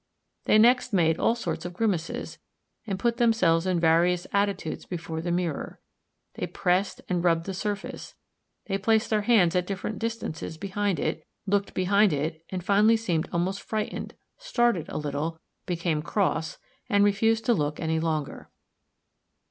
They 0.45 0.57
next 0.57 0.93
made 0.93 1.19
all 1.19 1.35
sorts 1.35 1.63
of 1.63 1.75
grimaces, 1.75 2.39
and 2.87 2.97
put 2.97 3.17
themselves 3.17 3.67
in 3.67 3.79
various 3.79 4.25
attitudes 4.33 4.83
before 4.83 5.21
the 5.21 5.29
mirror; 5.29 5.79
they 6.33 6.47
pressed 6.47 7.01
and 7.07 7.23
rubbed 7.23 7.45
the 7.45 7.53
surface; 7.53 8.15
they 8.65 8.79
placed 8.79 9.11
their 9.11 9.21
hands 9.21 9.55
at 9.55 9.67
different 9.67 9.99
distances 9.99 10.57
behind 10.57 10.99
it; 10.99 11.23
looked 11.45 11.75
behind 11.75 12.13
it; 12.13 12.43
and 12.49 12.63
finally 12.63 12.97
seemed 12.97 13.29
almost 13.31 13.61
frightened, 13.61 14.15
started 14.39 14.89
a 14.89 14.97
little, 14.97 15.39
became 15.67 16.01
cross, 16.01 16.57
and 16.89 17.03
refused 17.03 17.45
to 17.45 17.53
look 17.53 17.79
any 17.79 17.99
longer. 17.99 18.49